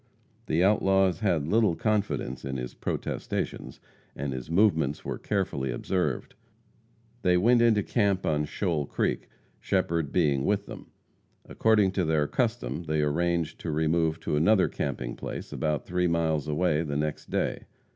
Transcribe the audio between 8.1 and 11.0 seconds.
on Shoal Creek, Shepherd being with them.